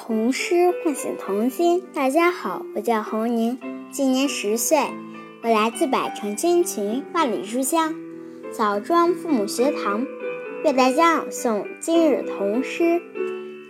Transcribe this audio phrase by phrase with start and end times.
[0.00, 1.82] 童诗唤醒童心。
[1.92, 3.58] 大家好，我叫侯宁，
[3.90, 4.78] 今年十岁，
[5.42, 7.96] 我来自百城千群万里书香
[8.52, 10.06] 枣庄父母学堂，
[10.64, 13.02] 为大家朗诵今日童诗。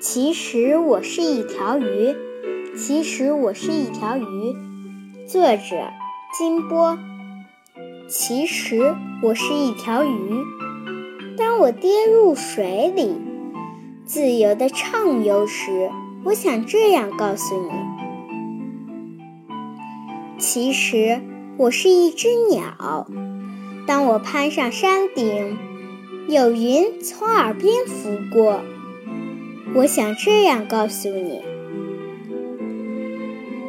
[0.03, 2.15] 其实我是一条鱼，
[2.77, 4.55] 其实我是一条鱼。
[5.27, 5.77] 作者
[6.37, 6.99] 金波。
[8.07, 10.45] 其实我是一条鱼，
[11.39, 13.17] 当我跌入水里，
[14.05, 15.91] 自由的畅游时。
[16.29, 17.71] 我想这样告诉你：
[20.39, 21.23] 其实
[21.57, 23.07] 我是一只鸟。
[23.87, 25.57] 当我攀上山顶，
[26.29, 28.61] 有云从耳边拂过。
[29.75, 31.41] 我想这样告诉你：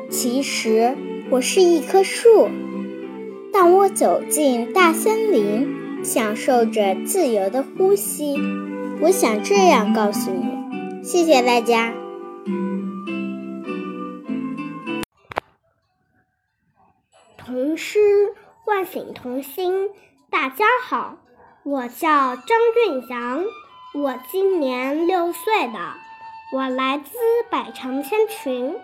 [0.09, 0.97] 其实
[1.29, 2.49] 我是一棵树。
[3.53, 8.35] 当我走进大森林，享受着自由的呼吸。
[8.99, 10.49] 我想这样告诉你。
[11.01, 11.93] 谢谢大家。
[17.50, 18.00] 童诗
[18.64, 19.89] 唤醒童心。
[20.30, 21.17] 大家好，
[21.64, 23.44] 我叫张俊阳，
[23.95, 25.95] 我今年六岁了，
[26.53, 27.17] 我来自
[27.50, 28.80] 百城千群，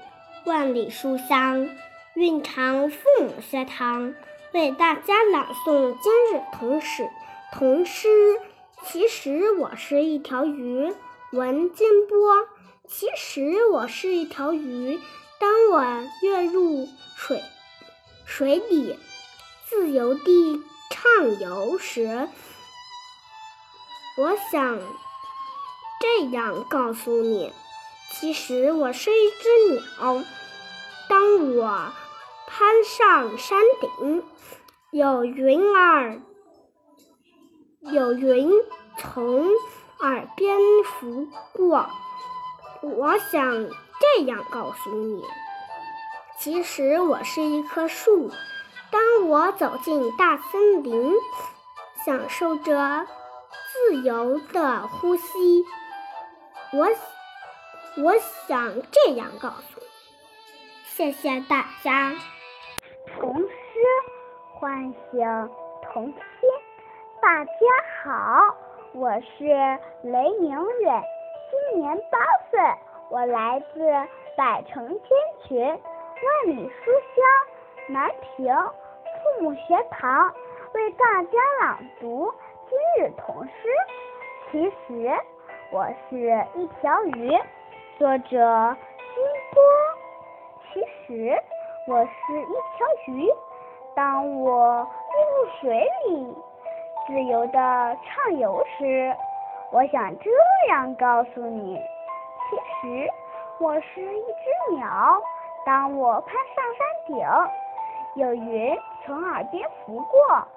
[0.48, 1.70] 万里书香
[2.16, 4.16] 蕴藏父母学堂，
[4.52, 7.08] 为大家朗诵今日童诗。
[7.54, 8.10] 童诗，
[8.84, 10.92] 其实我是一条鱼。
[11.34, 12.48] 文金波，
[12.88, 15.00] 其实我是一条鱼。
[15.40, 15.84] 当我
[16.24, 17.40] 跃入水。
[18.26, 19.00] 水里
[19.70, 22.28] 自由地畅游时，
[24.18, 24.80] 我想
[26.02, 27.54] 这样告诉你：
[28.12, 29.48] 其实我是一只
[30.00, 30.24] 鸟。
[31.08, 31.94] 当我
[32.48, 34.24] 攀上山顶，
[34.92, 36.20] 有云儿，
[37.82, 38.52] 有云
[38.98, 39.48] 从
[40.00, 41.88] 耳边拂过，
[42.82, 45.24] 我想这样告诉你。
[46.38, 48.30] 其实我是一棵树，
[48.92, 51.12] 当我走进大森林，
[52.06, 53.08] 享受着
[53.72, 55.66] 自由的呼吸，
[56.74, 56.88] 我
[58.04, 58.14] 我
[58.48, 59.86] 想这样告诉你。
[60.84, 62.14] 谢谢大家。
[63.18, 63.48] 童诗
[64.54, 65.50] 唤醒
[65.82, 66.16] 童心。
[67.22, 67.52] 大家
[68.04, 68.56] 好，
[68.94, 69.46] 我是
[70.04, 70.52] 雷宁
[70.82, 71.04] 远，
[71.50, 72.20] 今年八
[72.52, 72.60] 岁，
[73.10, 73.80] 我来自
[74.38, 75.00] 百城千
[75.48, 75.80] 群。
[76.26, 80.34] 万里书香南平父母学堂
[80.74, 82.34] 为大家朗读
[82.68, 83.52] 今日童诗。
[84.50, 85.12] 其实
[85.72, 87.32] 我是一条鱼，
[88.00, 88.76] 作者
[89.14, 89.64] 金波。
[90.74, 91.40] 其实
[91.88, 93.32] 我是一条鱼，
[93.96, 96.36] 当我跃入水里，
[97.06, 99.16] 自由的畅游时，
[99.72, 100.32] 我想这
[100.70, 101.80] 样告诉你：
[102.50, 103.08] 其实
[103.60, 105.22] 我是一只鸟。
[105.66, 110.48] 当我攀上山顶，有云从耳边拂过，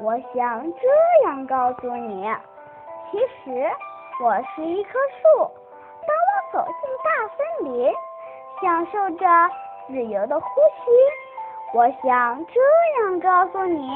[0.00, 2.26] 我想这样告诉你：
[3.10, 3.70] 其实
[4.22, 5.50] 我是一棵树。
[6.06, 7.92] 当我走进大森林，
[8.62, 9.26] 享受着
[9.86, 13.86] 自由的呼吸，我想这样告诉你。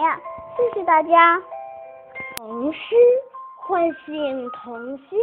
[0.54, 1.40] 谢谢大家。
[2.36, 2.94] 童诗
[3.56, 5.18] 唤醒童心。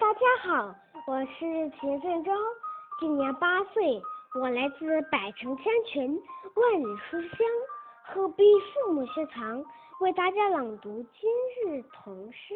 [0.00, 0.74] 大家好，
[1.06, 2.34] 我是秦振中，
[2.98, 4.00] 今年八岁。
[4.36, 6.20] 我来自百城千群，
[6.56, 7.46] 万里书香，
[8.02, 9.64] 鹤壁父母学堂，
[10.00, 11.30] 为大家朗读今
[11.64, 12.52] 日童诗。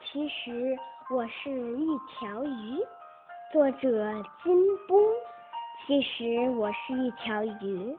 [0.00, 0.74] 其实
[1.10, 2.82] 我是一条鱼，
[3.52, 4.10] 作者
[4.42, 4.98] 金波。
[5.86, 7.94] 其实我是一条鱼，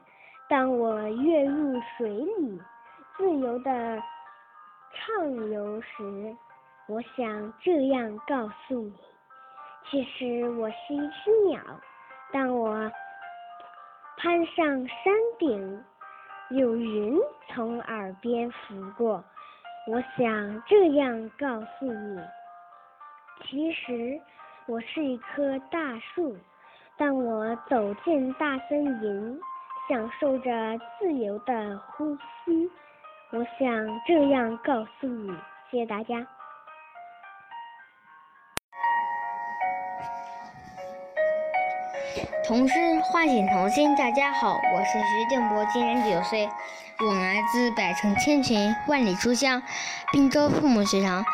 [0.48, 2.60] 当我跃入水里，
[3.16, 4.02] 自由的
[4.92, 6.36] 畅游时，
[6.88, 8.92] 我想这样告诉你：
[9.88, 11.60] 其实我是一只鸟。
[12.32, 12.90] 当我
[14.16, 15.84] 攀上山顶，
[16.50, 17.18] 有云
[17.48, 19.24] 从耳边拂过，
[19.86, 22.20] 我想这样告诉你：
[23.44, 24.20] 其实
[24.66, 26.36] 我是一棵大树。
[26.98, 29.40] 当我走进大森林，
[29.88, 30.50] 享受着
[30.98, 32.70] 自由的呼吸，
[33.30, 35.32] 我想这样告诉你。
[35.70, 36.26] 谢谢大家。
[42.48, 43.94] 童诗唤醒童心。
[43.94, 46.48] 大家好，我是徐静波，今年九岁，
[46.98, 49.62] 我来自百城千群，万里书香
[50.12, 51.26] 滨州父母学堂，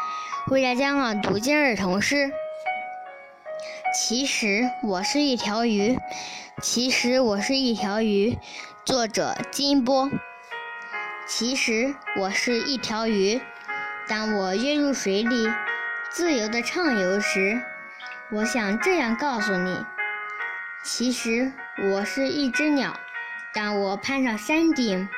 [0.49, 2.33] 为大家朗读今日童诗。
[3.95, 5.97] 其实我是一条鱼，
[6.61, 8.37] 其实我是一条鱼。
[8.85, 10.11] 作者金波。
[11.29, 13.41] 其实我是一条鱼，
[14.09, 15.49] 当我跃入水里，
[16.11, 17.63] 自由的畅游时，
[18.33, 19.79] 我想这样告诉你。
[20.85, 21.51] 其实
[21.83, 23.01] 我是一只鸟。
[23.55, 25.09] 当我攀上山顶，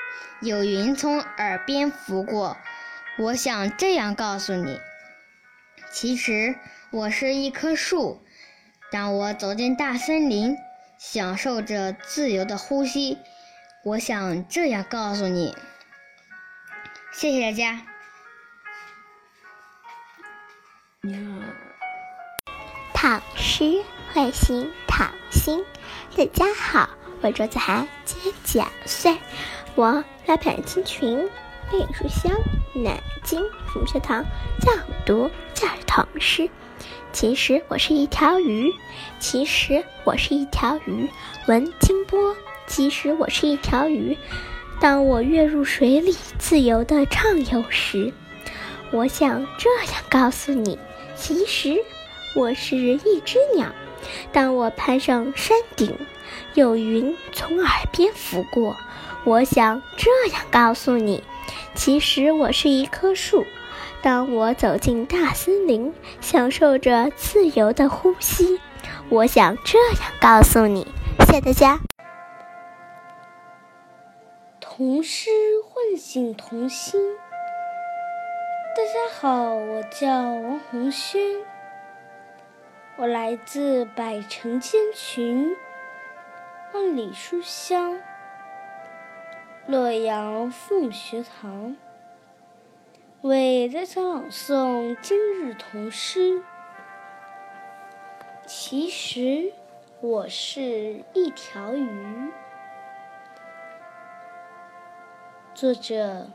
[0.41, 2.57] 有云从耳边拂过，
[3.19, 4.81] 我想这样告诉你：
[5.91, 6.55] 其实
[6.91, 8.25] 我是一棵树。
[8.93, 10.57] 当我走进大森林，
[10.99, 13.19] 享受着自由的呼吸，
[13.85, 15.57] 我想这样告诉你。
[17.13, 17.83] 谢谢大家。
[22.95, 23.83] 唐诗
[24.17, 25.63] 唤醒童心。
[26.17, 26.89] 大家好，
[27.21, 29.15] 我周子涵，今年九岁，
[29.75, 31.29] 我来百人青群，
[31.71, 32.33] 背书香，
[32.75, 34.25] 南京红学堂
[34.59, 34.73] 教
[35.05, 36.49] 读教育童诗。
[37.13, 38.73] 其实我是一条鱼，
[39.21, 41.11] 其实我是一条鱼，
[41.47, 42.35] 闻清波。
[42.67, 44.17] 其实我是一条鱼，
[44.81, 48.15] 当我跃入水里，自由的畅游时，
[48.93, 50.79] 我想这样告诉你：
[51.15, 51.77] 其实
[52.35, 53.71] 我是一只鸟。
[54.33, 55.97] 当我攀上山顶，
[56.55, 58.77] 有云从耳边拂过，
[59.25, 61.23] 我想这样告诉你：
[61.75, 63.45] 其实我是一棵树。
[64.03, 68.61] 当我走进大森林，享受着自由的呼吸，
[69.09, 70.87] 我想这样告诉你。
[71.27, 71.81] 谢谢大家。
[74.61, 75.31] 童诗
[75.65, 77.01] 唤醒童心。
[78.77, 81.21] 大家好，我叫王红轩，
[82.99, 85.55] 我来自百城千群，
[86.73, 88.01] 万里书香，
[89.67, 91.77] 洛阳父母学堂。
[93.21, 96.43] 为大家朗诵今日童诗。
[98.47, 99.53] 其实
[100.01, 102.33] 我是一条鱼。
[105.55, 106.29] 作者：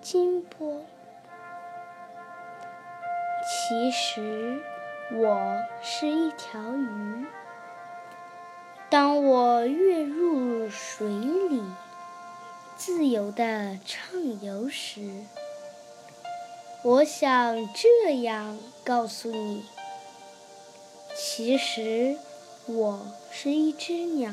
[0.00, 0.84] 金波。
[3.44, 4.60] 其实
[5.14, 7.26] 我是一条鱼。
[8.88, 11.62] 当我跃入水里，
[12.78, 15.24] 自由的畅游时。
[16.82, 19.66] 我想这样告诉你：
[21.14, 22.16] 其实
[22.64, 24.32] 我是一只鸟。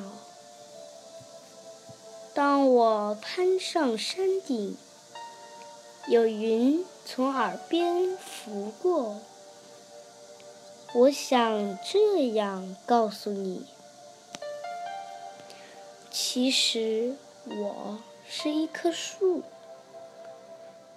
[2.33, 4.77] 当我攀上山顶，
[6.07, 9.19] 有云从耳边拂过，
[10.91, 13.63] 我想这样告诉你：
[16.09, 17.15] 其实
[17.45, 19.43] 我是一棵树。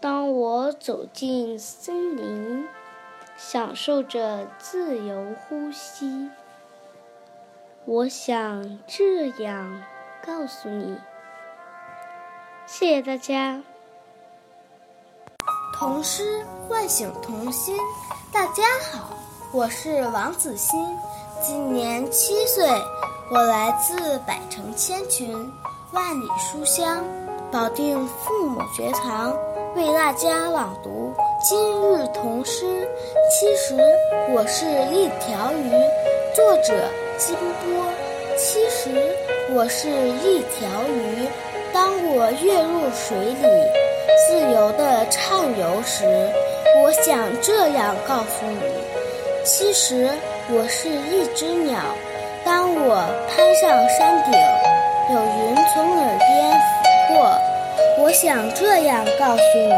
[0.01, 2.67] 当我走进森林，
[3.37, 6.31] 享受着自由呼吸，
[7.85, 9.85] 我想这样
[10.25, 10.97] 告诉你。
[12.67, 13.63] 谢谢大家。
[15.75, 17.77] 童诗唤醒童心。
[18.33, 19.15] 大家好，
[19.55, 20.81] 我是王子欣，
[21.43, 22.67] 今年七岁，
[23.31, 25.31] 我来自百城千群，
[25.93, 27.05] 万里书香，
[27.51, 29.37] 保定父母学堂。
[29.77, 31.13] 为大家朗读
[31.43, 32.89] 今日童诗。
[33.31, 33.77] 其实
[34.31, 35.71] 我是一条鱼，
[36.35, 36.73] 作者
[37.19, 37.85] 金波。
[38.39, 39.15] 其实
[39.51, 41.29] 我是一条鱼，
[41.75, 43.47] 当我跃入水里，
[44.27, 46.07] 自由地畅游时，
[46.83, 48.82] 我想这样告诉你：
[49.45, 50.09] 其实
[50.51, 51.81] 我是一只鸟，
[52.45, 52.95] 当我
[53.29, 54.33] 攀上山顶，
[55.13, 57.39] 有云从耳边拂过。
[58.05, 59.75] 我想这样告诉你：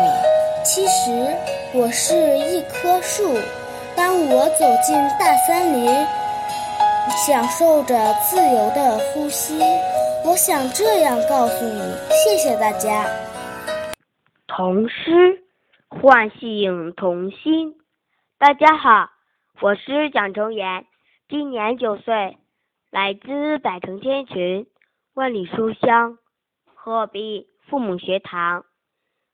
[0.62, 1.34] 其实
[1.72, 3.38] 我是一棵树。
[3.96, 6.06] 当我走进大森林，
[7.26, 9.58] 享受着自由的呼吸，
[10.26, 11.80] 我想这样告诉你。
[12.10, 13.06] 谢谢大家。
[14.46, 15.42] 童诗
[15.88, 17.74] 唤醒童心。
[18.38, 19.08] 大家好，
[19.60, 20.84] 我是蒋成元，
[21.28, 22.36] 今年九岁，
[22.90, 24.66] 来自百城千群，
[25.14, 26.18] 万里书香，
[26.74, 27.48] 鹤壁。
[27.66, 28.66] 父母学堂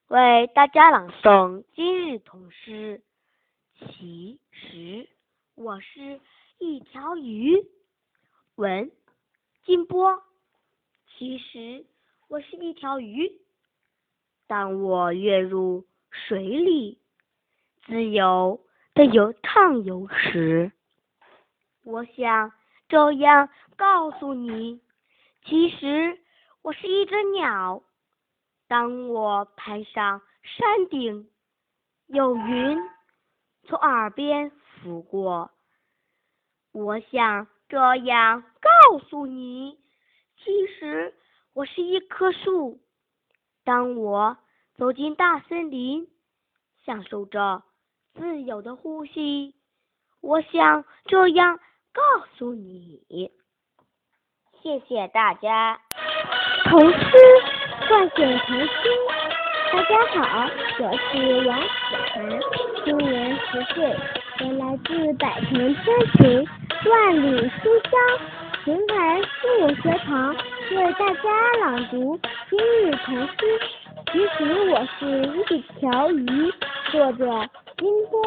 [0.06, 3.02] 为大家朗诵今日童诗。
[3.80, 5.08] 其实
[5.56, 6.20] 我是
[6.58, 7.66] 一条鱼。
[8.54, 8.92] 文
[9.64, 10.22] 金波。
[11.16, 11.84] 其实
[12.28, 13.32] 我是一条鱼。
[14.46, 16.98] 当我跃入水里，
[17.86, 18.60] 自由
[18.94, 20.72] 的游畅游时，
[21.84, 22.52] 我想
[22.88, 24.80] 这样告诉你：
[25.44, 26.18] 其实
[26.62, 27.82] 我是一只鸟。
[28.68, 31.28] 当我攀上山顶，
[32.06, 32.78] 有云
[33.64, 35.50] 从耳边拂过，
[36.72, 39.78] 我想这样告诉你：
[40.36, 41.14] 其实
[41.52, 42.80] 我是一棵树。
[43.64, 44.36] 当我
[44.74, 46.08] 走进大森林，
[46.84, 47.62] 享受着
[48.14, 49.54] 自由的呼吸，
[50.20, 51.58] 我想这样
[51.92, 52.02] 告
[52.36, 53.30] 诉你。
[54.62, 55.80] 谢谢大家。
[56.64, 56.98] 童诗
[57.88, 58.68] 唤醒童心。
[59.72, 60.50] 大家好，
[60.80, 61.66] 我是王子
[62.12, 62.40] 涵，
[62.84, 63.96] 今年十岁，
[64.40, 65.84] 我来自百城千
[66.18, 66.48] 群，
[66.90, 67.92] 万里书香
[68.64, 70.34] 平台父母学堂，
[70.72, 72.18] 为大家朗读
[72.50, 73.60] 今日童诗。
[74.12, 76.52] 其实我是一条鱼，
[76.90, 77.48] 作者
[77.80, 78.20] 金波。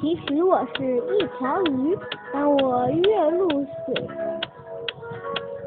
[0.00, 1.98] 其实我是一条鱼，
[2.32, 3.94] 当我跃入水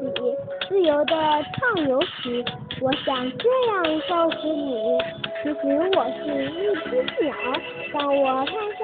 [0.00, 0.06] 里，
[0.68, 2.44] 自由的畅游时，
[2.80, 4.98] 我想这样告诉你：
[5.42, 5.56] 其实
[5.96, 6.54] 我是一
[6.84, 7.34] 只鸟，
[7.92, 8.80] 当我攀上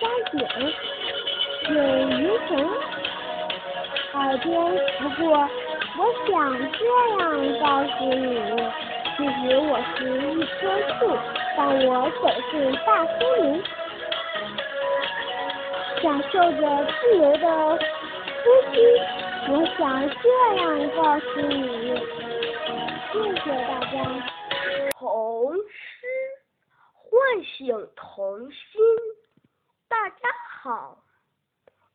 [0.00, 0.02] 山
[0.32, 0.40] 顶，
[1.68, 1.76] 有
[2.18, 2.50] 云层
[4.14, 4.50] 耳边
[4.98, 5.24] 拂过，
[5.98, 6.30] 我想
[6.72, 6.80] 这
[7.18, 7.22] 样
[7.60, 7.64] 告
[7.98, 8.22] 诉你：
[9.16, 10.60] 其实我是一棵
[10.98, 11.00] 树，
[11.56, 13.62] 当我走进大森林。
[16.02, 17.78] 享受着自由的
[18.42, 18.74] 呼吸，
[19.48, 19.80] 我想
[20.20, 20.24] 这
[20.56, 20.62] 样
[20.96, 21.94] 告诉你。
[23.12, 23.94] 谢谢大家。
[24.90, 25.00] 童
[25.68, 26.06] 诗
[26.94, 28.82] 唤醒童心。
[29.88, 30.28] 大家。
[30.62, 30.98] 好，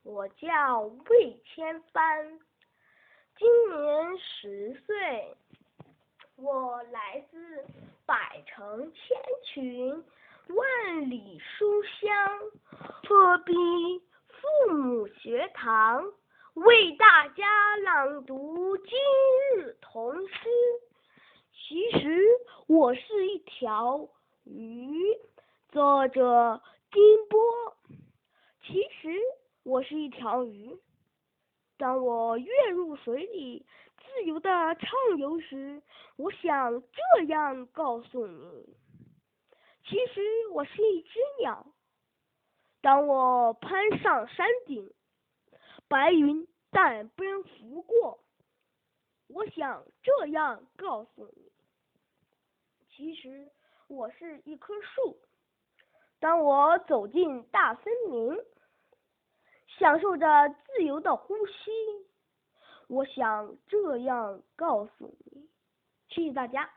[0.04, 2.40] 我叫魏千帆，
[3.38, 5.36] 今年十岁，
[6.36, 7.66] 我来自
[8.08, 10.04] 百城千群。
[10.48, 12.40] 万里书香，
[13.04, 13.54] 何必
[14.30, 16.14] 父母学堂？
[16.54, 18.98] 为大家朗读今
[19.58, 20.50] 日童诗。
[21.52, 22.24] 其实
[22.68, 24.08] 我是一条
[24.46, 25.18] 鱼，
[25.74, 26.62] 作者
[26.94, 27.76] 金波。
[28.66, 29.20] 其实
[29.64, 30.80] 我是一条鱼，
[31.78, 33.66] 当我跃入水里，
[34.08, 35.84] 自由的畅游时，
[36.16, 38.76] 我想这样告诉你。
[39.84, 40.22] 其实
[40.52, 41.66] 我是一只鸟，
[42.82, 44.92] 当我攀上山顶，
[45.88, 48.24] 白云在耳边拂过，
[49.28, 51.52] 我想这样告诉你：
[52.90, 53.52] 其实
[53.88, 55.18] 我是一棵树，
[56.20, 58.38] 当我走进大森林，
[59.80, 61.54] 享受着自由的呼吸，
[62.88, 65.50] 我想这样告诉你。
[66.08, 66.70] 谢谢大家。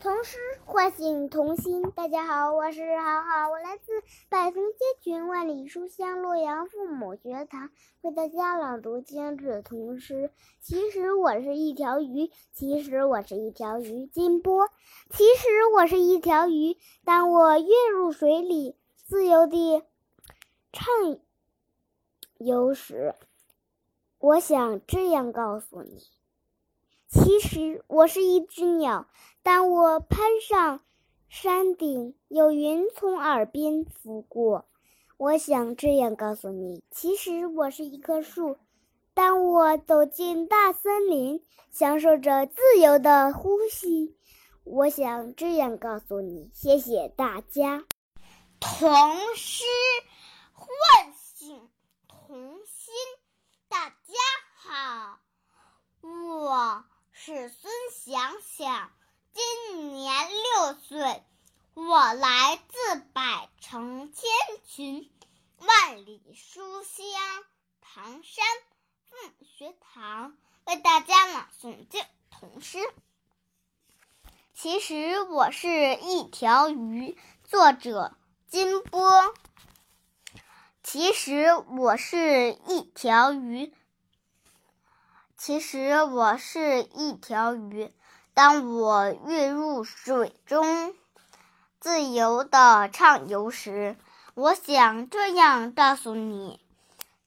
[0.00, 1.88] 童诗唤醒童心。
[1.92, 3.92] 大家好，我是浩浩，我来自
[4.28, 7.70] 百城千群万里书香洛阳父母学堂，
[8.00, 10.32] 为大家朗读今日童诗。
[10.60, 14.06] 其实我是一条鱼，其实我是一条鱼。
[14.06, 14.68] 金波，
[15.10, 16.76] 其实我是一条鱼。
[17.04, 19.84] 当我跃入水里，自由地
[20.72, 20.88] 畅
[22.38, 23.14] 游时，
[24.22, 26.00] 我想这样告诉你。
[27.08, 29.08] 其实我是一只鸟，
[29.42, 30.80] 当我攀上
[31.28, 34.64] 山顶，有云从耳边拂过，
[35.16, 38.58] 我想这样告诉你：其实我是一棵树，
[39.12, 44.16] 当我走进大森林，享受着自由的呼吸，
[44.62, 46.48] 我想这样告诉你。
[46.54, 47.84] 谢谢大家。
[48.60, 48.88] 童
[49.34, 49.64] 诗
[50.52, 51.68] 唤醒
[52.06, 52.94] 童心，
[53.68, 54.14] 大家
[54.72, 55.18] 好，
[56.00, 56.84] 我。
[57.12, 58.90] 是孙想想，
[59.34, 61.22] 今年六岁，
[61.74, 64.30] 我来自百城千
[64.66, 65.12] 群，
[65.58, 67.04] 万里书香
[67.82, 68.46] 唐山
[69.10, 71.98] 父母学堂，为大家朗诵这
[72.30, 72.78] 童诗。
[74.54, 78.16] 其实我是一条鱼，作者
[78.48, 79.34] 金波。
[80.82, 83.74] 其实我是一条鱼。
[85.44, 87.90] 其实我是一条鱼，
[88.32, 90.94] 当我跃入水中，
[91.80, 93.96] 自由的畅游时，
[94.34, 96.60] 我想这样告诉你：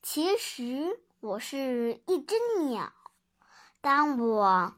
[0.02, 2.94] 其实我是一只鸟，
[3.82, 4.74] 当我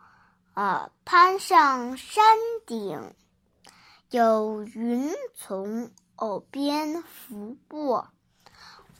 [0.55, 2.23] 呃攀上山
[2.65, 3.13] 顶，
[4.09, 8.07] 有云从耳边拂过，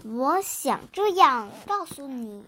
[0.04, 2.46] 我想这样告诉你。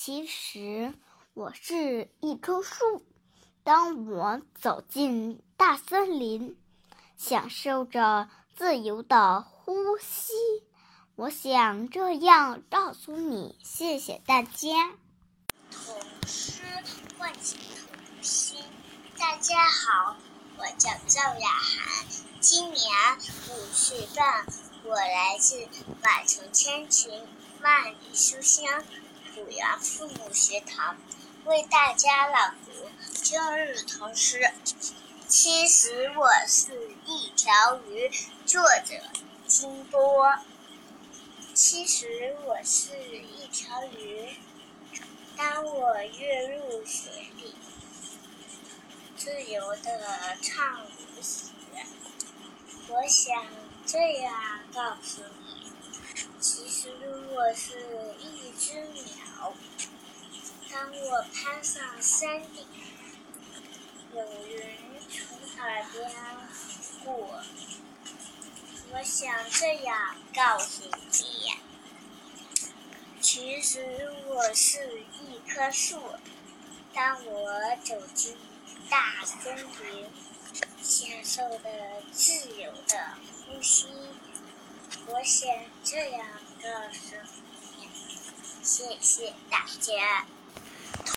[0.00, 0.94] 其实
[1.34, 3.04] 我是一棵树，
[3.64, 6.56] 当我走进大森林，
[7.16, 10.32] 享受着自由的呼吸，
[11.16, 13.58] 我想这样告诉你。
[13.64, 14.68] 谢谢大家。
[15.72, 16.62] 童诗
[17.18, 18.62] 唤醒童心。
[19.18, 20.16] 大家好，
[20.58, 22.06] 我叫赵雅涵，
[22.38, 22.88] 今年
[23.50, 24.46] 五岁半，
[24.84, 25.66] 我来自
[26.00, 27.10] 百城千群，
[27.62, 28.84] 万里书香。
[29.38, 30.96] 鲁阳父母学堂
[31.44, 32.72] 为大家朗读
[33.12, 34.50] 今日童诗。
[35.28, 36.72] 其实我是
[37.06, 38.10] 一条鱼，
[38.44, 39.00] 作者
[39.46, 40.34] 金波。
[41.54, 44.28] 其实我是一条鱼，
[45.36, 47.54] 当我跃入水里，
[49.16, 51.50] 自由的畅游时，
[52.88, 53.46] 我想
[53.86, 54.32] 这样
[54.74, 55.70] 告诉你：
[56.40, 56.90] 其实
[57.40, 57.70] 我是
[58.18, 59.54] 一只鸟。
[60.68, 62.66] 当我攀上山顶，
[64.12, 64.76] 有人
[65.08, 66.10] 从耳边
[67.04, 67.40] 过。
[68.92, 71.52] 我想这样告诉你：
[73.20, 76.02] 其实我是一棵树。
[76.92, 78.36] 当我走进
[78.90, 80.10] 大森林，
[80.82, 81.70] 享受着
[82.10, 83.14] 自由的
[83.46, 83.86] 呼吸。
[85.10, 85.46] 我写
[85.82, 86.20] 这样
[86.60, 87.14] 告诉
[87.80, 87.88] 你：
[88.62, 90.26] 谢谢大家。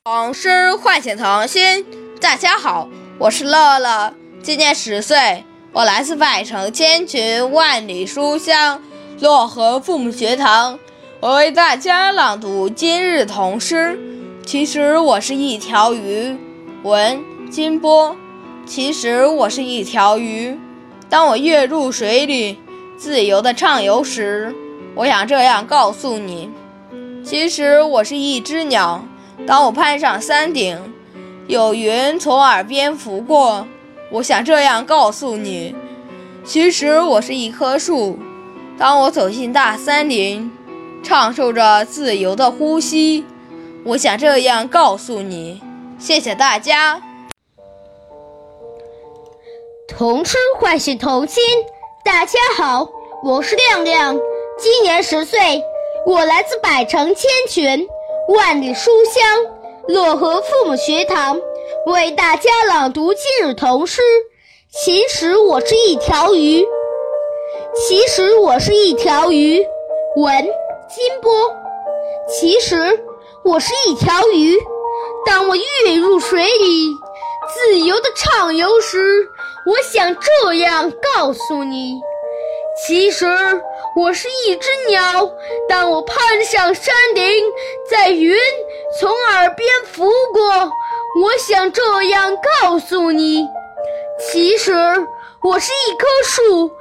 [0.05, 1.85] 童诗唤醒童心。
[2.21, 2.87] 大家好，
[3.19, 5.43] 我是乐乐，今年十岁，
[5.73, 8.81] 我来自百城千群万里书香
[9.19, 10.79] 漯河父母学堂，
[11.19, 13.99] 我为大家朗读今日童诗。
[14.45, 16.37] 其实我是一条鱼，
[16.83, 17.21] 文
[17.51, 18.15] 金波。
[18.65, 20.57] 其实我是一条鱼，
[21.09, 22.57] 当我跃入水里，
[23.01, 24.53] 自由的畅游时，
[24.93, 26.51] 我想这样告诉你：
[27.25, 29.03] 其实我是一只鸟。
[29.47, 30.93] 当我攀上山顶，
[31.47, 33.65] 有云从耳边拂过，
[34.11, 35.75] 我想这样告诉你：
[36.45, 38.19] 其实我是一棵树。
[38.77, 40.51] 当我走进大森林，
[41.01, 43.25] 畅受着自由的呼吸，
[43.83, 45.59] 我想这样告诉你。
[45.97, 47.01] 谢谢大家。
[49.87, 51.43] 童诗唤醒童心。
[52.03, 52.89] 大家好，
[53.23, 54.19] 我是亮亮，
[54.57, 55.39] 今年十岁，
[56.03, 57.87] 我来自百城千群。
[58.29, 59.23] 万里书香，
[59.87, 61.39] 漯河父母学堂
[61.85, 64.01] 为大家朗读今日童诗。
[64.71, 66.65] 其实我是一条鱼，
[67.75, 69.63] 其实我是一条鱼。
[70.15, 70.43] 文
[70.89, 71.31] 金波。
[72.27, 72.99] 其实
[73.43, 74.57] 我是一条鱼，
[75.25, 76.87] 当我跃入水里，
[77.53, 79.27] 自由的畅游时，
[79.65, 81.99] 我想这样告诉你：
[82.87, 83.25] 其实。
[83.93, 85.29] 我是一只鸟，
[85.67, 87.23] 当我攀上山顶，
[87.89, 88.33] 在云
[88.97, 90.71] 从耳边拂过，
[91.21, 93.45] 我想这样告诉你：
[94.17, 94.71] 其实
[95.41, 96.71] 我是一棵树，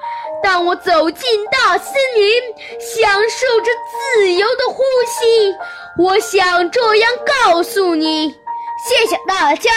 [0.41, 2.33] 当我走进大森林，
[2.79, 5.53] 享受着自由的呼吸，
[5.99, 7.11] 我想这样
[7.45, 8.29] 告诉你。
[8.89, 9.73] 谢谢大家。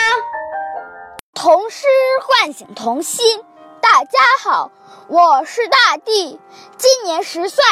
[1.33, 1.87] 童诗
[2.21, 3.43] 唤醒童心，
[3.81, 4.71] 大家好。
[5.07, 6.39] 我是大地，
[6.77, 7.63] 今年十岁，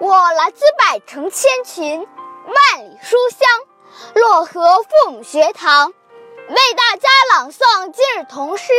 [0.00, 2.08] 我来自百城千群，
[2.46, 3.48] 万里书香，
[4.14, 5.92] 漯河父母学堂，
[6.48, 8.72] 为大家朗诵今日童诗。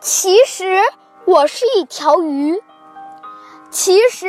[0.00, 0.82] 其实
[1.26, 2.60] 我是一条鱼，
[3.70, 4.28] 其实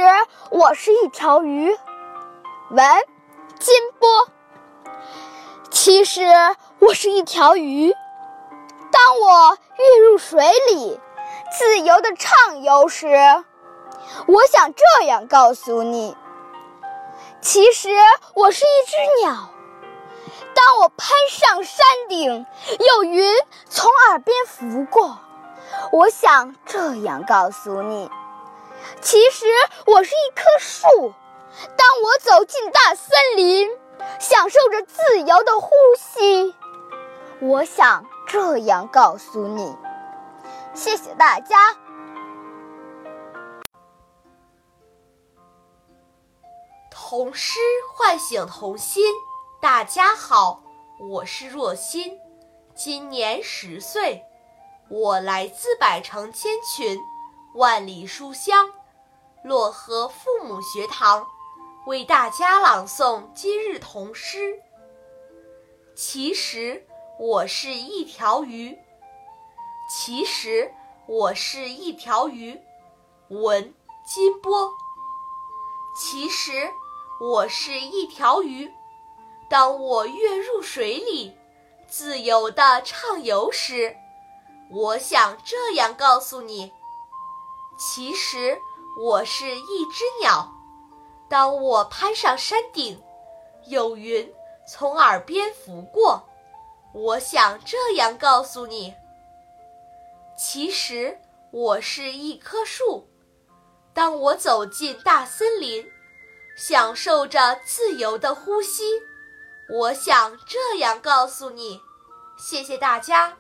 [0.51, 1.75] 我是一条鱼。
[2.69, 2.86] 文
[3.60, 4.08] 金波。
[5.71, 6.23] 其实
[6.79, 7.93] 我是一条鱼，
[9.05, 10.99] 当我跃入水里。
[11.55, 13.07] 自由的畅游时，
[14.25, 16.17] 我想这样告诉你：
[17.39, 17.89] 其实
[18.33, 19.49] 我是一只鸟。
[20.55, 22.47] 当我攀上山顶，
[22.79, 23.31] 有云
[23.69, 25.19] 从耳边拂过，
[25.91, 28.09] 我想这样告诉你：
[29.01, 29.45] 其实
[29.85, 31.13] 我是一棵树。
[31.77, 33.69] 当我走进大森林，
[34.19, 36.55] 享受着自由的呼吸，
[37.39, 39.75] 我想这样告诉你。
[40.73, 41.75] 谢谢大家。
[46.89, 47.59] 童诗
[47.93, 49.13] 唤醒童心。
[49.61, 50.61] 大家好，
[50.99, 52.19] 我是若欣，
[52.75, 54.23] 今年十岁，
[54.89, 56.99] 我来自百城千群，
[57.55, 58.69] 万里书香，
[59.43, 61.25] 漯河父母学堂，
[61.88, 64.59] 为大家朗诵今日童诗。
[65.95, 66.85] 其实
[67.17, 68.78] 我是一条鱼。
[69.89, 70.73] 其实
[71.08, 72.60] 我是一条鱼，
[73.30, 73.73] 文
[74.06, 74.73] 金波。
[75.97, 76.69] 其实
[77.21, 78.69] 我是一条鱼，
[79.49, 81.34] 当我跃入水里，
[81.88, 83.95] 自由的畅游时，
[84.69, 86.73] 我想这样告诉你：
[87.78, 88.60] 其实
[88.99, 90.51] 我是一只鸟，
[91.30, 93.01] 当我攀上山顶，
[93.67, 94.34] 有云
[94.67, 96.24] 从耳边拂过，
[96.95, 98.95] 我想这样告诉你。
[100.38, 101.19] 其实
[101.51, 103.10] 我是一棵树，
[103.93, 105.86] 当我走进大森林，
[106.55, 108.84] 享受着自由的呼吸，
[109.69, 111.81] 我想这样告诉你。
[112.38, 113.36] 谢谢大家。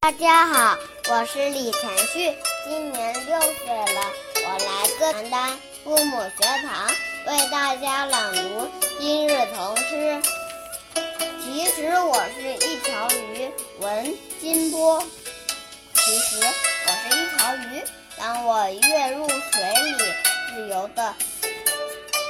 [0.00, 0.76] 大家好，
[1.08, 4.00] 我是李晨旭，今年六岁了，
[4.34, 6.88] 我来自邯郸父母学堂。
[7.28, 9.76] 为大家朗读今日童。
[11.74, 15.02] 其实我是一条鱼，文金波。
[15.94, 16.36] 其实
[16.86, 17.82] 我是一条鱼，
[18.18, 19.96] 当我跃入水里，
[20.54, 21.14] 自由的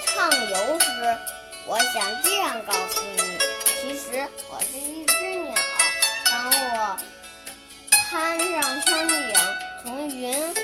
[0.07, 1.19] 畅游时，
[1.67, 5.55] 我想这样告诉你：其实我是一只鸟，
[6.31, 6.97] 当我
[7.91, 9.35] 攀上山顶，
[9.83, 10.55] 从云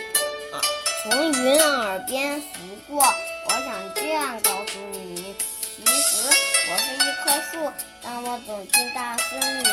[1.02, 2.46] 从云耳边拂
[2.88, 5.34] 过，我想这样告诉你：
[5.78, 6.28] 其实
[6.70, 9.64] 我是一棵树，当我走进大森林，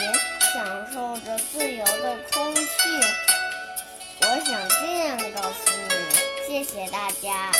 [0.53, 2.61] 享受着自由的空气，
[4.21, 5.95] 我想这样告诉你。
[6.47, 7.51] 谢谢大家。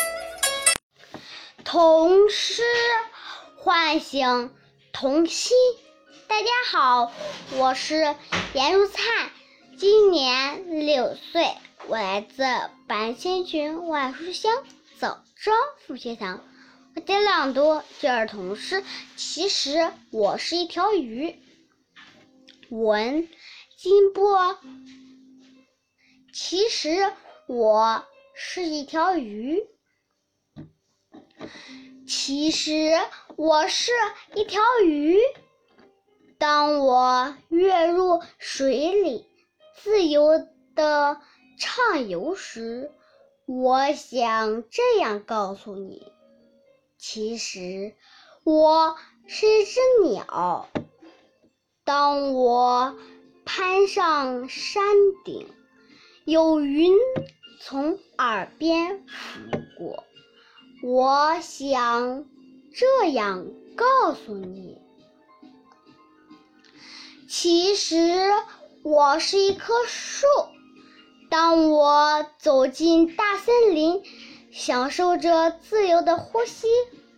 [1.63, 2.61] 童诗
[3.57, 4.53] 唤醒
[4.93, 5.57] 童心。
[6.27, 7.11] 大家好，
[7.53, 8.15] 我是
[8.53, 9.03] 颜如灿，
[9.79, 11.55] 今年六岁，
[11.87, 12.43] 我来自
[12.87, 14.53] 百千群万书香
[14.99, 16.41] 枣庄附学堂。
[16.95, 18.81] 我在朗读这儿童诗。
[19.17, 21.35] 其实我是一条鱼。
[22.69, 23.27] 文
[23.77, 24.57] 金波。
[26.33, 27.11] 其实
[27.47, 29.61] 我是一条鱼。
[32.07, 32.93] 其实
[33.35, 33.91] 我是
[34.33, 35.17] 一条鱼，
[36.37, 39.27] 当我跃入水里，
[39.75, 41.19] 自由的
[41.59, 42.91] 畅游时，
[43.45, 46.11] 我想这样告诉你：
[47.07, 47.93] 其实
[48.43, 48.95] 我
[49.27, 50.67] 是一只鸟，
[51.83, 52.95] 当我
[53.45, 54.83] 攀上山
[55.23, 55.47] 顶，
[56.25, 56.95] 有云
[57.61, 60.03] 从耳边拂过。
[60.81, 62.25] 我想
[62.73, 64.81] 这样告诉你：
[67.29, 68.19] 其实
[68.81, 70.25] 我是一棵树。
[71.29, 74.01] 当我走进大森林，
[74.57, 76.65] 享受着自由的呼吸，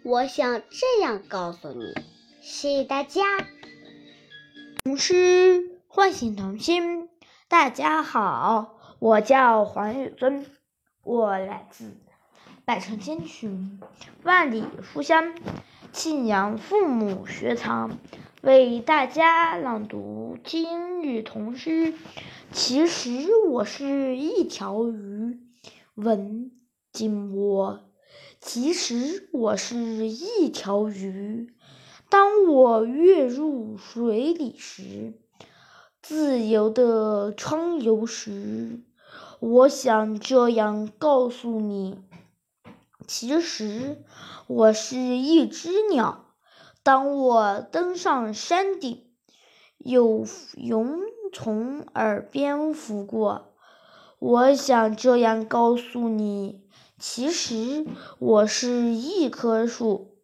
[0.02, 1.94] 我想这样告诉你。
[2.42, 3.22] 谢谢大家。
[4.84, 7.10] 童诗唤醒童心。
[7.48, 10.48] 大家好，我叫黄宇尊，
[11.04, 11.96] 我来自。
[12.66, 13.80] 百城千群，
[14.24, 15.36] 万里书香，
[15.92, 18.00] 庆阳父母学堂
[18.42, 21.94] 为大家朗读今日童诗。
[22.52, 25.38] 其实我是一条鱼，
[25.94, 26.52] 文
[26.98, 27.82] 金窝。
[28.42, 31.54] 其实我是一条鱼，
[32.10, 35.14] 当我跃入水里时，
[36.02, 38.82] 自由的畅游时，
[39.40, 42.00] 我想这样告诉你。
[43.06, 44.04] 其实
[44.48, 46.34] 我是一只鸟，
[46.82, 49.06] 当我登上山顶，
[49.78, 50.84] 有云
[51.32, 53.54] 从耳边拂过，
[54.18, 56.67] 我想这样告诉你：
[57.00, 57.86] 其实
[58.18, 60.18] 我是一棵树，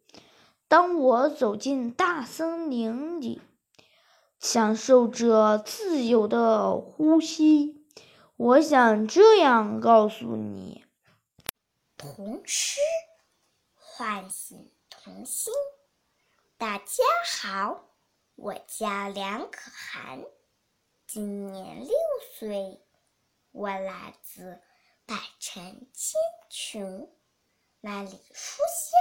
[0.66, 3.40] 当我走进大森林里，
[4.40, 7.86] 享受着自由的呼吸，
[8.36, 10.84] 我想这样告诉你。
[11.96, 12.80] 童诗
[13.76, 15.52] 唤醒童心。
[16.58, 16.84] 大家
[17.40, 17.84] 好，
[18.34, 20.24] 我叫梁可涵，
[21.06, 21.94] 今年六
[22.36, 22.80] 岁，
[23.52, 24.60] 我来自
[25.06, 27.08] 百城千群，
[27.80, 28.98] 万里书香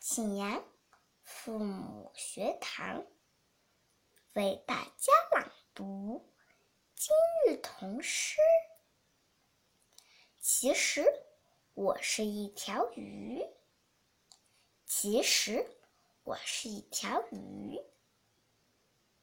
[0.00, 0.64] 庆阳
[1.22, 3.06] 父母学堂，
[4.32, 6.34] 为大家朗读
[6.94, 7.14] 今
[7.46, 8.36] 日童诗。
[10.40, 11.04] 其实。
[11.76, 13.44] 我是一条鱼，
[14.86, 15.76] 其实
[16.22, 17.80] 我是一条鱼。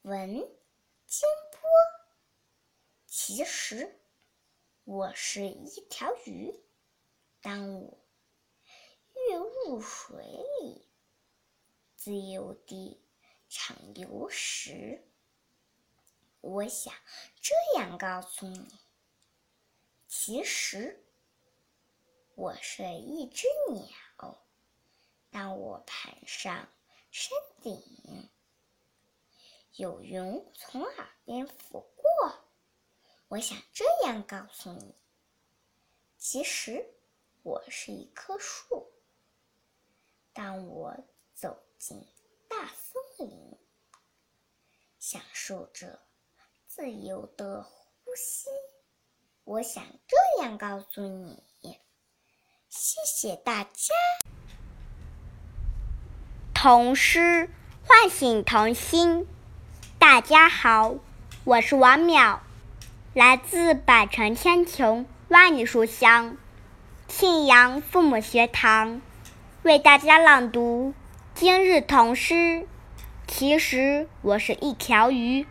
[0.01, 0.33] 文
[1.07, 1.61] 金波，
[3.07, 4.00] 其实
[4.83, 6.59] 我是一条鱼。
[7.39, 7.97] 当我
[9.13, 10.87] 跃入水里，
[11.95, 12.99] 自由地
[13.47, 15.07] 畅游时，
[16.41, 16.93] 我想
[17.41, 18.67] 这样告诉你：
[20.07, 21.05] 其实。
[22.33, 24.43] 我是一只鸟，
[25.29, 26.67] 当我攀上
[27.11, 28.29] 山顶，
[29.73, 32.50] 有云从耳边拂过，
[33.31, 34.93] 我想这样告诉你：
[36.17, 36.85] 其实
[37.43, 38.91] 我是一棵树，
[40.33, 40.97] 当我
[41.33, 42.05] 走进
[42.49, 43.57] 大森林，
[44.99, 46.01] 享受着
[46.67, 48.49] 自由的呼吸，
[49.45, 51.41] 我想这样告诉你。
[52.67, 53.93] 谢谢大家。
[56.53, 57.49] 童诗
[57.87, 59.25] 唤醒童心。
[59.97, 60.95] 大家好，
[61.45, 62.41] 我是王淼，
[63.13, 66.37] 来自百城千穷万里书香
[67.09, 69.01] 庆阳父母学堂，
[69.63, 70.93] 为大家朗读
[71.35, 72.65] 今日童诗。
[73.27, 75.45] 其实我是一条鱼。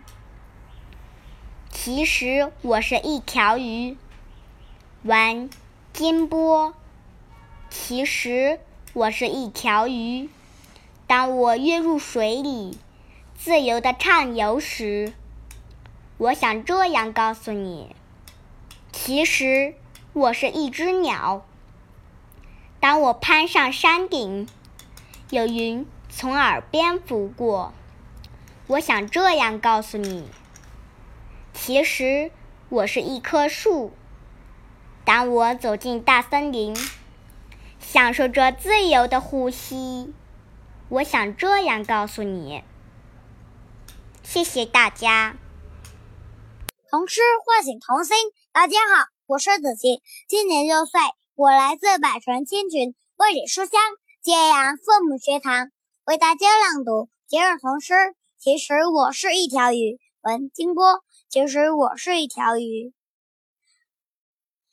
[1.68, 3.98] 其实我是一条鱼。
[5.02, 5.50] 玩
[5.92, 6.72] 金波。
[7.68, 8.58] 其实
[8.94, 10.30] 我是一条鱼。
[11.06, 12.78] 当我跃入水里，
[13.36, 15.12] 自由的畅游时，
[16.20, 17.96] 我想这样告诉你：
[18.92, 19.74] 其实
[20.12, 21.46] 我是一只鸟。
[22.78, 24.46] 当我攀上山顶，
[25.30, 27.72] 有云从耳边拂过，
[28.66, 30.28] 我想这样告诉你：
[31.54, 32.30] 其实
[32.68, 33.94] 我是一棵树。
[35.06, 36.76] 当我走进大森林，
[37.78, 40.12] 享受着自由的呼吸。
[40.90, 42.62] 我想这样告诉你，
[44.22, 45.36] 谢谢大家。
[46.90, 48.16] 童诗唤醒童心，
[48.50, 51.00] 大家好，我是子琪，今年六岁，
[51.36, 53.80] 我来自百城千群万里书香
[54.20, 55.70] 揭阳父母学堂，
[56.04, 57.94] 为大家朗读节日童诗。
[58.40, 61.04] 其实我是一条鱼，文金波。
[61.28, 62.92] 其实我是一条鱼，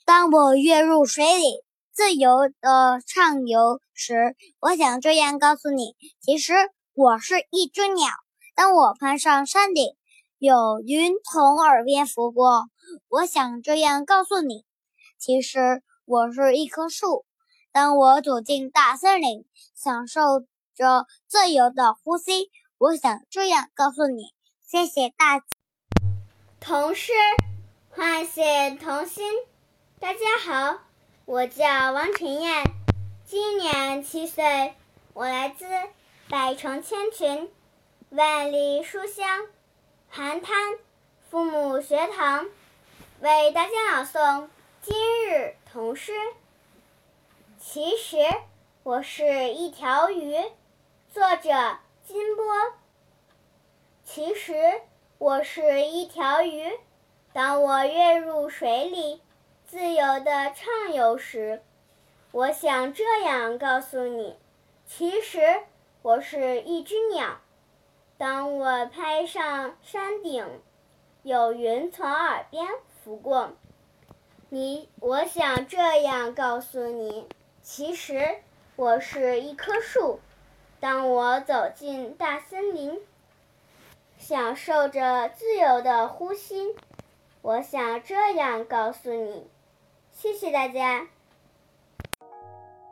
[0.04, 1.64] 当我跃入水里。
[1.94, 6.54] 自由的畅游时，我想这样告诉你：其实
[6.96, 8.08] 我是一只鸟。
[8.56, 9.96] 当我攀上山顶，
[10.40, 12.70] 有云从耳边拂过，
[13.10, 14.66] 我想这样告诉你：
[15.18, 17.26] 其实我是一棵树。
[17.72, 20.22] 当我走进大森林，享受
[20.76, 25.46] 着自由的呼吸，我想这样告诉你：谢谢大家。
[26.60, 27.14] 童诗
[27.90, 29.26] 唤醒童心，
[30.00, 30.82] 大家好。
[31.26, 32.64] 我叫王晨燕，
[33.26, 34.76] 今年七岁，
[35.14, 35.66] 我来自
[36.30, 37.50] 百城千群、
[38.12, 39.48] 万里书香
[40.10, 40.80] 寒滩
[41.30, 42.48] 父母学堂，
[43.20, 44.48] 为大家朗诵
[44.82, 44.96] 今
[45.30, 46.14] 日童诗。
[47.60, 48.18] 其实
[48.84, 50.36] 我是一条鱼，
[51.12, 52.46] 作者金波。
[54.04, 54.82] 其实
[55.18, 56.72] 我是一条鱼，
[57.34, 59.22] 当我跃入水里。
[59.68, 61.62] 自由的畅游时，
[62.32, 64.38] 我想这样告诉你：
[64.88, 65.62] 其实
[66.02, 67.42] 我是一只鸟。
[68.18, 70.44] 当我拍上山顶，
[71.22, 72.68] 有云从耳边
[73.04, 73.52] 拂过，
[74.50, 77.28] 你，我想这样告诉你：
[77.62, 78.38] 其实
[78.76, 80.20] 我是一棵树。
[80.80, 83.00] 当我走进大森林，
[84.18, 86.76] 享受着自由的呼吸，
[87.44, 89.48] 我想这样告诉你。
[90.12, 91.08] 谢谢大家。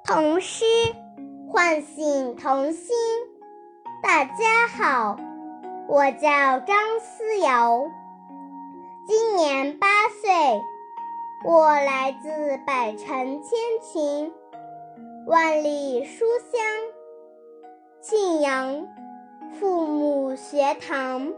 [0.04, 0.66] 童诗
[1.52, 2.96] 唤醒童心。
[4.06, 5.18] 大家好，
[5.88, 7.89] 我叫张思瑶，
[9.08, 9.88] 今年八
[10.22, 10.62] 岁，
[11.44, 14.32] 我来自百城千群、
[15.26, 16.62] 万里书香
[18.00, 18.86] 庆阳
[19.60, 21.34] 父母学堂，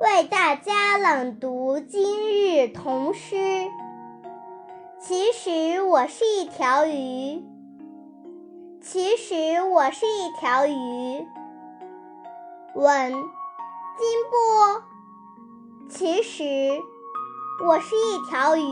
[0.00, 3.36] 为大家朗读今日童诗。
[4.98, 7.44] 其实我是一条鱼，
[8.80, 11.26] 其实我是一条鱼。
[12.76, 13.22] 问金
[14.30, 14.82] 波，
[15.88, 16.44] 其实
[17.64, 18.62] 我是一条鱼。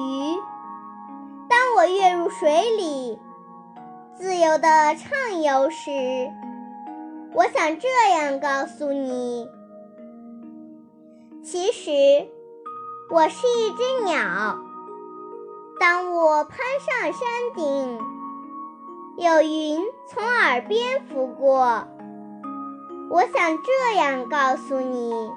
[1.49, 3.19] 当我跃入水里，
[4.15, 5.91] 自由的畅游时，
[7.33, 9.49] 我想这样告诉你：
[11.43, 12.29] 其实
[13.09, 14.59] 我是一只鸟。
[15.81, 17.23] 当我攀上山
[17.55, 17.99] 顶，
[19.17, 21.89] 有云从耳边拂过，
[23.15, 25.31] 我想这样告诉你：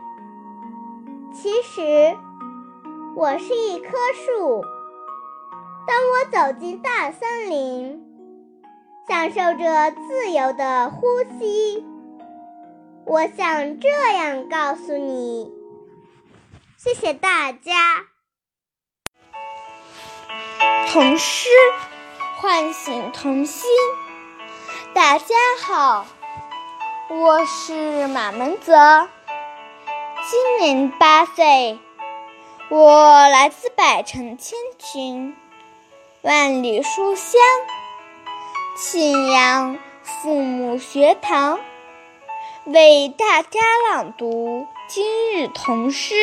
[1.32, 2.18] 其实
[3.16, 4.64] 我是一棵树。
[5.86, 8.04] 当我走进大森林，
[9.08, 11.06] 享受着自由的呼
[11.38, 11.86] 吸，
[13.06, 15.54] 我想这样告诉你。
[16.78, 18.08] 谢谢大家。
[20.88, 21.48] 童诗
[22.38, 23.70] 唤醒童心。
[24.96, 26.08] 大家好，
[27.10, 29.08] 我是马门泽，
[30.30, 31.80] 今年八岁，
[32.68, 35.34] 我来自百城千群、
[36.22, 37.40] 万里书香
[38.76, 41.60] 庆阳父母学堂，
[42.66, 46.16] 为大家朗读今日童诗。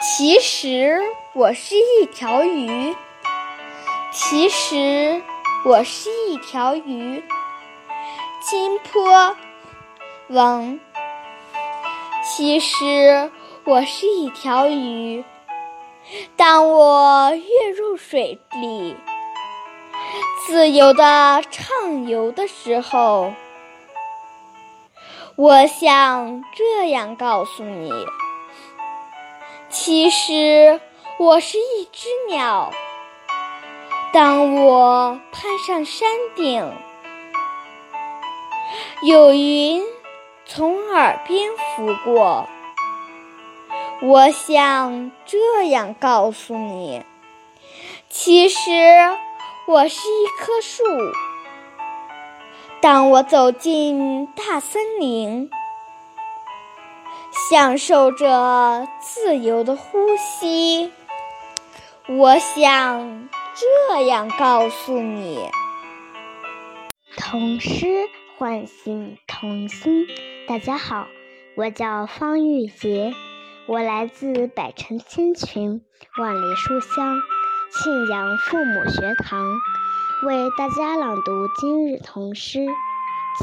[0.00, 1.02] 其实。
[1.32, 2.96] 我是一条鱼，
[4.10, 5.22] 其实
[5.64, 7.22] 我是一条鱼。
[8.40, 9.36] 金坡，
[10.28, 10.80] 王。
[12.24, 13.30] 其实
[13.64, 15.22] 我是一条鱼，
[16.38, 18.96] 当我跃入水里，
[20.46, 23.34] 自由的畅游的时候，
[25.36, 27.92] 我想这样告诉你：
[29.68, 30.80] 其实
[31.18, 32.72] 我是一只鸟。
[34.14, 36.72] 当我攀上山顶，
[39.02, 39.82] 有云
[40.46, 42.48] 从耳边拂过，
[44.02, 47.02] 我想这样告诉你：
[48.08, 48.58] 其实。
[49.66, 50.82] 我是一棵树。
[52.80, 55.48] 当我走进大森林，
[57.48, 60.90] 享受着自由的呼吸，
[62.08, 65.38] 我想这样告诉你：
[67.16, 68.08] 童诗
[68.40, 70.06] 唤醒童心。
[70.48, 71.08] 大家好，
[71.58, 73.12] 我叫方玉洁，
[73.66, 75.82] 我来自百城千群，
[76.18, 77.18] 万里书香。
[77.70, 79.44] 庆阳父母学堂
[80.24, 82.66] 为大家朗读今日童诗。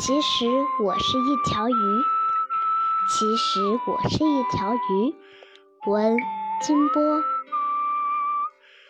[0.02, 0.48] 其实
[0.84, 1.74] 我是一条鱼，
[3.12, 5.16] 其实我是一条鱼。
[5.86, 6.18] 文
[6.60, 7.22] 金波。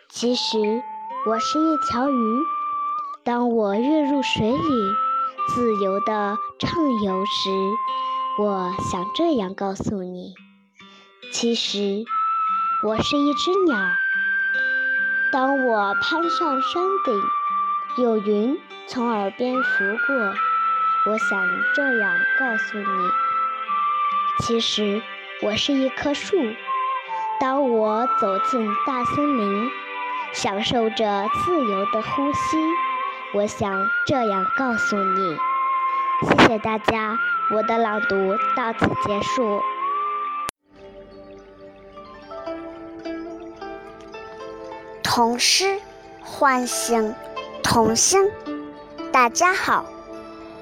[0.08, 0.82] 其实
[1.26, 2.40] 我是一条鱼，
[3.24, 4.58] 当我跃入水里，
[5.48, 7.50] 自由地畅游时，
[8.38, 10.34] 我想这样告诉你：
[11.32, 12.04] 其实
[12.84, 13.76] 我是一只鸟。
[15.32, 20.14] 当我攀上山顶，有云从耳边拂过，
[21.10, 23.10] 我想这样告诉你：
[24.40, 25.02] 其实
[25.42, 26.36] 我是一棵树。
[27.40, 29.70] 当我走进大森林，
[30.32, 32.56] 享受着自由的呼吸，
[33.34, 35.36] 我想这样告诉你。
[36.22, 37.18] 谢谢大家，
[37.52, 39.60] 我的朗读到此结束。
[45.02, 45.78] 童诗
[46.22, 47.14] 唤醒
[47.62, 48.30] 童心。
[49.12, 49.84] 大家好，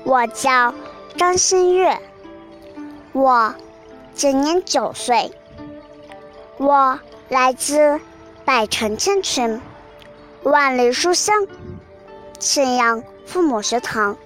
[0.02, 0.74] 我叫
[1.16, 2.00] 张馨月，
[3.12, 3.54] 我
[4.14, 5.30] 今年九岁，
[6.56, 6.98] 我
[7.28, 8.00] 来自
[8.44, 9.60] 百城千群，
[10.42, 11.46] 万里书香
[12.38, 14.16] 庆阳父母学堂，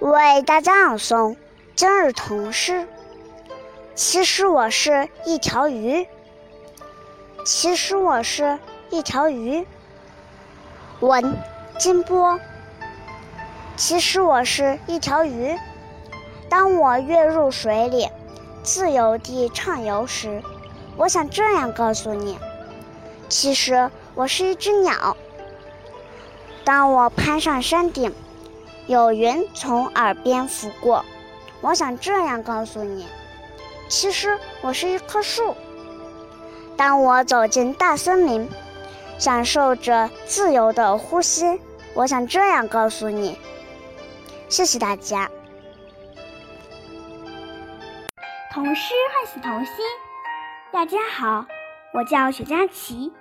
[0.00, 1.36] 为大家朗诵
[1.74, 2.86] 今日童诗。
[3.94, 6.06] 其实我是一条鱼，
[7.44, 8.58] 其实我是。
[8.90, 9.66] 一条鱼，
[11.00, 11.36] 文
[11.78, 12.40] 金波。
[13.76, 15.54] 其实我是一条鱼，
[16.48, 18.08] 当我跃入水里，
[18.62, 20.42] 自由地畅游时，
[20.96, 22.38] 我想这样告诉你：
[23.28, 25.17] 其实我是一只鸟。
[26.68, 28.14] 当我攀上山顶，
[28.86, 31.02] 有云从耳边拂过，
[31.62, 33.06] 我想这样告诉你：
[33.88, 35.56] 其实我是一棵树。
[36.76, 38.46] 当我走进大森林。
[39.18, 41.58] 享受着自由的呼吸，
[41.94, 43.36] 我想这样告诉你。
[44.48, 45.28] 谢谢大家。
[48.52, 49.74] 童诗唤醒童心。
[50.70, 51.46] 大家好，
[51.94, 53.12] 我叫许佳琪，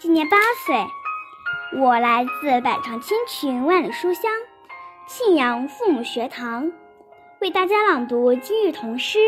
[0.00, 0.76] 今年八岁，
[1.76, 4.30] 我来自百城千群万里书香
[5.08, 6.70] 庆阳父母学堂，
[7.40, 9.18] 为大家朗读今日童诗。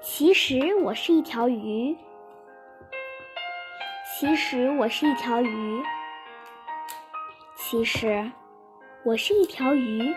[0.00, 1.94] 其实我是一条鱼。
[4.18, 5.82] 其实我是一条鱼，
[7.54, 8.30] 其实
[9.04, 10.14] 我是一条鱼。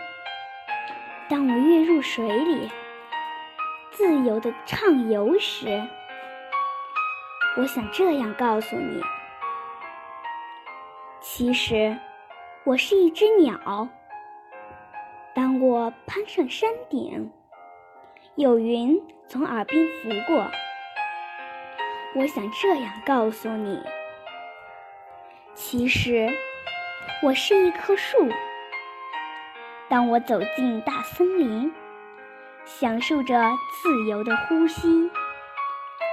[1.28, 2.70] 当我跃入水里，
[3.90, 5.86] 自由的畅游时，
[7.58, 9.02] 我想这样告诉你：
[11.36, 11.98] 其实
[12.62, 13.88] 我是一只鸟。
[15.34, 17.28] 当我攀上山顶，
[18.36, 20.48] 有云从耳边拂过。
[22.14, 23.82] 我想这样告诉你：
[25.54, 26.32] 其实
[27.20, 28.28] 我是一棵树。
[29.88, 31.74] 当我走进大森林，
[32.64, 33.34] 享受着
[33.82, 35.10] 自由的呼吸，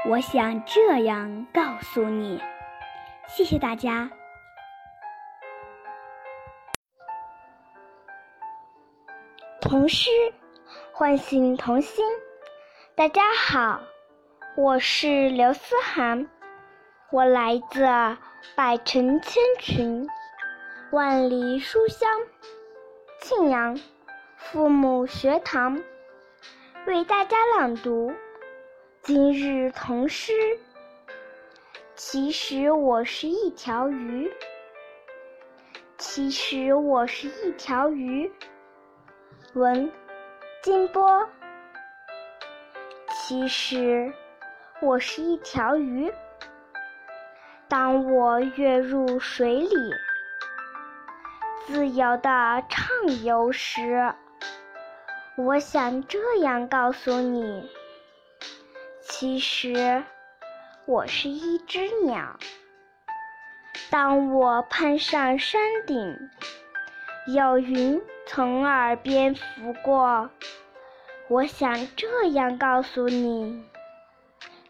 [0.07, 2.41] 我想这样告诉你。
[3.28, 4.09] 谢谢大家。
[9.62, 10.09] 童诗
[10.91, 12.03] 唤醒童心。
[12.95, 13.80] 大家好。
[14.57, 16.28] 我是刘思涵，
[17.12, 17.86] 我来自
[18.55, 20.09] 百城千群，
[20.91, 22.09] 万里书香
[23.22, 23.80] 庆阳
[24.36, 25.80] 父母学堂，
[26.88, 28.12] 为大家朗读
[29.03, 30.34] 今日童诗。
[31.95, 34.34] 其实我是一条鱼，
[35.99, 38.30] 其实我是一条鱼。
[39.54, 39.91] 文
[40.64, 41.28] 金波，
[43.10, 44.14] 其实。
[44.80, 46.12] 我是一条鱼，
[47.68, 49.93] 当我跃入水里，
[51.68, 52.89] 自由的畅
[53.24, 54.12] 游时，
[55.38, 57.70] 我想这样告诉你：
[59.02, 60.04] 其实
[60.86, 62.39] 我是一只鸟。
[63.91, 66.18] 当我攀上山顶，
[67.28, 68.02] 有云
[68.34, 70.29] 从耳边拂过，
[71.27, 73.61] 我想这样告诉你：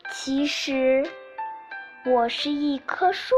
[0.09, 1.07] 其实
[2.03, 3.35] 我是一棵树。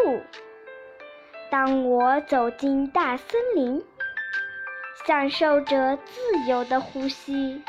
[1.52, 3.84] 当我走进大森林，
[5.06, 7.62] 享受着自由的呼吸，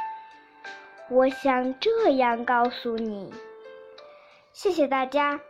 [1.10, 3.34] 我想这样告诉你。
[4.52, 5.40] 谢谢大家。